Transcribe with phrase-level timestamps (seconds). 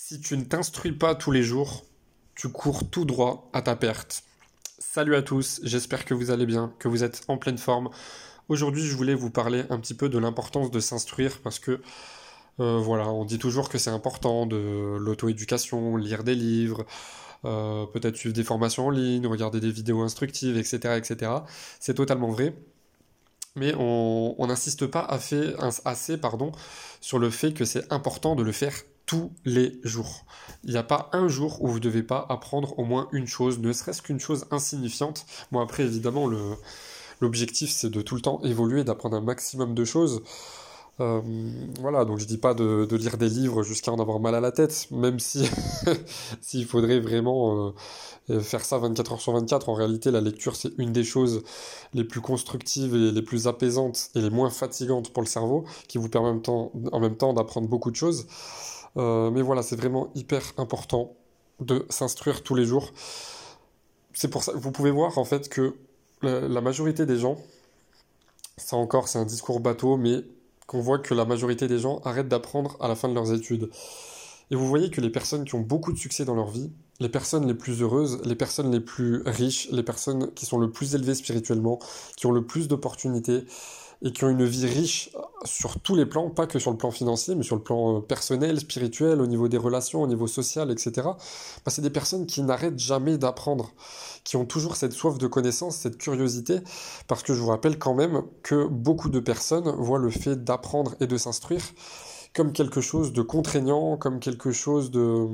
[0.00, 1.84] Si tu ne t'instruis pas tous les jours,
[2.36, 4.22] tu cours tout droit à ta perte.
[4.78, 7.90] Salut à tous, j'espère que vous allez bien, que vous êtes en pleine forme.
[8.48, 11.80] Aujourd'hui, je voulais vous parler un petit peu de l'importance de s'instruire parce que
[12.60, 16.86] euh, voilà, on dit toujours que c'est important de l'auto-éducation, lire des livres,
[17.44, 21.32] euh, peut-être suivre des formations en ligne, regarder des vidéos instructives, etc., etc.
[21.80, 22.54] C'est totalement vrai
[23.56, 25.52] mais on n'insiste pas assez,
[27.00, 28.74] sur le fait que c'est important de le faire
[29.08, 30.26] tous les jours.
[30.64, 33.26] Il n'y a pas un jour où vous ne devez pas apprendre au moins une
[33.26, 35.24] chose, ne serait-ce qu'une chose insignifiante.
[35.50, 36.30] Bon après évidemment
[37.20, 40.22] l'objectif c'est de tout le temps évoluer, d'apprendre un maximum de choses.
[41.00, 41.22] Euh,
[41.80, 44.52] voilà, donc je dis pas de, lire des livres jusqu'à en avoir mal à la
[44.52, 45.48] tête, même si
[46.42, 47.72] s'il faudrait vraiment
[48.28, 49.70] euh, faire ça 24 heures sur 24.
[49.70, 51.44] En réalité, la lecture c'est une des choses
[51.94, 55.96] les plus constructives et les plus apaisantes et les moins fatigantes pour le cerveau, qui
[55.96, 58.26] vous permet en même temps d'apprendre beaucoup de choses.
[58.98, 61.16] Euh, mais voilà, c'est vraiment hyper important
[61.60, 62.92] de s'instruire tous les jours.
[64.12, 65.76] C'est pour ça, vous pouvez voir en fait que
[66.22, 67.36] la, majorité des gens,
[68.56, 70.24] ça encore c'est un discours bateau, mais
[70.66, 73.70] qu'on voit que la majorité des gens arrêtent d'apprendre à la fin de leurs études.
[74.50, 77.08] Et vous voyez que les personnes qui ont beaucoup de succès dans leur vie, les
[77.08, 80.94] personnes les plus heureuses, les personnes les plus riches, les personnes qui sont le plus
[80.94, 81.78] élevées spirituellement,
[82.16, 83.44] qui ont le plus d'opportunités,
[84.02, 85.10] et qui ont une vie riche
[85.44, 88.00] sur tous les plans, pas que sur le plan financier, mais sur le plan euh,
[88.00, 90.92] personnel, spirituel, au niveau des relations, au niveau social, etc.
[91.02, 93.72] Bah, c'est des personnes qui n'arrêtent jamais d'apprendre,
[94.24, 96.60] qui ont toujours cette soif de connaissance, cette curiosité,
[97.06, 100.94] parce que je vous rappelle quand même que beaucoup de personnes voient le fait d'apprendre
[101.00, 101.62] et de s'instruire
[102.34, 105.26] comme quelque chose de contraignant, comme quelque chose de...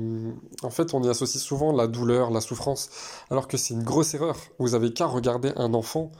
[0.63, 2.89] En fait, on y associe souvent la douleur, la souffrance,
[3.29, 4.37] alors que c'est une grosse erreur.
[4.59, 6.11] Vous avez qu'à regarder un enfant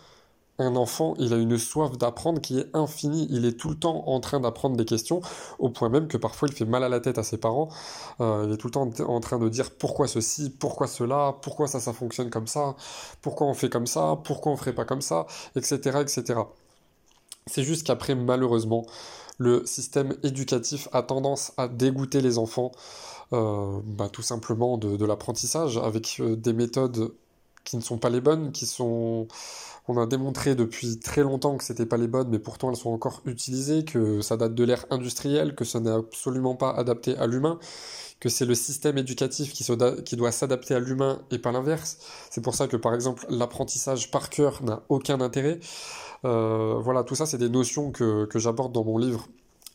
[0.58, 3.28] un enfant, il a une soif d'apprendre qui est infinie.
[3.30, 5.22] Il est tout le temps en train d'apprendre des questions,
[5.60, 7.70] au point même que parfois il fait mal à la tête à ses parents.
[8.22, 11.68] Euh, il est tout le temps en train de dire pourquoi ceci, pourquoi cela, pourquoi
[11.68, 12.76] ça, ça fonctionne comme ça,
[13.22, 15.26] pourquoi on fait comme ça, pourquoi on ferait pas comme ça,
[15.56, 16.40] etc., etc.
[17.48, 18.86] C'est juste qu'après, malheureusement,
[19.38, 22.72] le système éducatif a tendance à dégoûter les enfants,
[23.34, 27.12] euh, bah, tout simplement de, l'apprentissage, avec euh, des méthodes
[27.66, 29.28] qui ne sont pas les bonnes, qui sont
[29.88, 32.90] on a démontré depuis très longtemps que c'était pas les bonnes, mais pourtant elles sont
[32.90, 37.28] encore utilisées, que ça date de l'ère industrielle, que ça n'est absolument pas adapté à
[37.28, 37.60] l'humain,
[38.20, 42.00] que c'est le système éducatif qui, doit s'adapter à l'humain et pas l'inverse.
[42.32, 45.60] C'est pour ça que par exemple l'apprentissage par cœur n'a aucun intérêt.
[46.24, 49.28] Euh, voilà, tout ça c'est des notions que, que j'aborde dans mon livre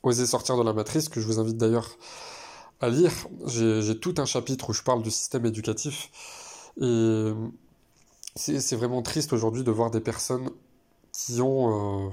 [0.03, 1.99] Oser sortir de la matrice, que je vous invite d'ailleurs
[2.81, 3.13] à lire.
[3.47, 6.11] J'ai tout un chapitre où je parle du système éducatif.
[6.81, 7.33] Et
[8.37, 10.51] c'est vraiment triste aujourd'hui de voir des personnes
[11.13, 12.11] qui ont, euh,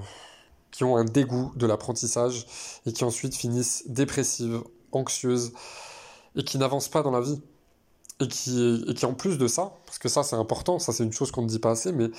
[0.70, 2.46] qui ont un dégoût de l'apprentissage
[2.86, 4.62] et qui ensuite finissent dépressives,
[4.92, 5.52] anxieuses
[6.36, 7.40] et qui n'avancent pas dans la vie.
[8.20, 11.04] Et qui, et qui en plus de ça, parce que ça c'est important, ça c'est
[11.04, 12.10] une chose qu'on ne dit pas assez, mais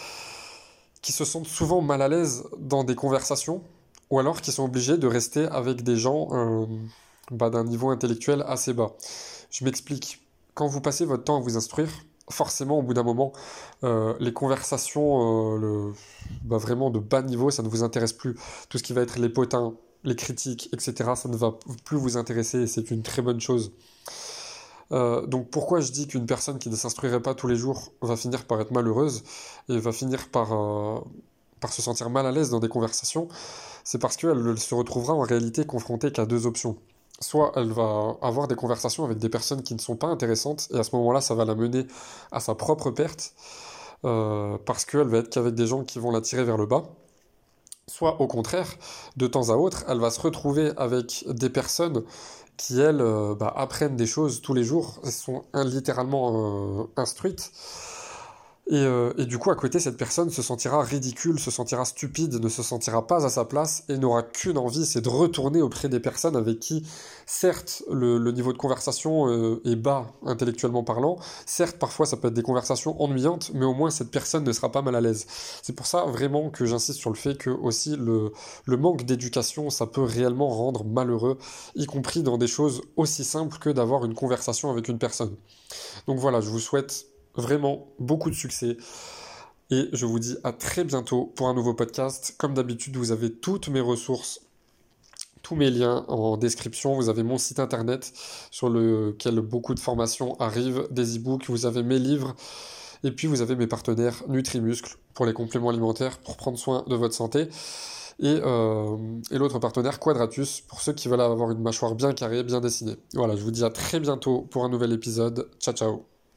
[1.01, 3.61] qui se sentent souvent mal à l'aise dans des conversations
[4.09, 6.66] ou alors qui sont obligés de rester avec des gens euh,
[7.31, 8.93] bah, d'un niveau intellectuel assez bas.
[9.51, 10.21] Je m'explique.
[10.53, 11.89] Quand vous passez votre temps à vous instruire,
[12.31, 13.34] forcément, au bout d'un moment,
[13.84, 15.94] euh, les conversations euh,
[16.44, 18.35] bah, vraiment de bas niveau, ça ne vous intéresse plus.
[18.69, 19.73] Tout ce qui va être les potins,
[20.03, 23.73] les critiques, etc., ça ne va plus vous intéresser et c'est une très bonne chose.
[24.91, 28.16] Euh, donc pourquoi je dis qu'une personne qui ne s'instruirait pas tous les jours va
[28.16, 29.23] finir par être malheureuse
[29.67, 30.50] et va finir par,
[31.59, 33.28] par se sentir mal à l'aise dans des conversations?
[33.84, 36.78] C'est parce qu'elle se retrouvera en réalité confrontée qu'à deux options
[37.22, 40.78] soit elle va avoir des conversations avec des personnes qui ne sont pas intéressantes, et
[40.78, 41.85] à ce moment-là, ça va la mener
[42.31, 43.34] à sa propre perte,
[44.06, 46.84] euh, parce qu'elle va être qu'avec des gens qui vont la tirer vers le bas.
[47.88, 48.68] Soit au contraire,
[49.18, 52.03] de temps à autre, elle va se retrouver avec des personnes
[52.56, 57.52] qui, elles, euh, bah, apprennent des choses tous les jours, sont littéralement euh, instruites,
[58.72, 62.50] euh, et, du coup, à côté, cette personne se sentira ridicule, se sentira stupide, ne
[62.50, 66.00] se sentira pas à sa place et n'aura qu'une envie, c'est de retourner auprès des
[66.00, 66.85] personnes avec qui,
[67.25, 71.17] certes, le, niveau de conversation euh, est bas intellectuellement parlant,
[71.47, 74.72] certes, parfois ça peut être des conversations ennuyantes, mais au moins cette personne ne sera
[74.72, 75.26] pas mal à l'aise.
[75.64, 78.32] C'est pour ça vraiment que j'insiste sur le fait que aussi le,
[78.66, 81.40] le manque d'éducation, ça peut réellement rendre malheureux,
[81.76, 85.35] y compris dans des choses aussi simples que d'avoir une conversation avec une personne.
[86.08, 88.78] Donc voilà, je vous souhaite vraiment beaucoup de succès.
[89.72, 92.35] Et je vous dis à très bientôt pour un nouveau podcast.
[92.37, 94.41] Comme d'habitude, vous avez toutes mes ressources,
[95.43, 96.96] tous mes liens en description.
[96.96, 98.11] Vous avez mon site internet
[98.49, 102.35] sur lequel beaucoup de formations arrivent, des e-books, vous avez mes livres.
[103.03, 106.96] Et puis vous avez mes partenaires Nutrimuscle pour les compléments alimentaires, pour prendre soin de
[106.96, 107.47] votre santé.
[108.22, 108.35] Et,
[109.31, 112.97] et l'autre partenaire, Quadratus, pour ceux qui veulent avoir une mâchoire bien carrée, bien dessinée.
[113.14, 115.49] Voilà, je vous dis à très bientôt pour un nouvel épisode.
[115.59, 116.09] Ciao ciao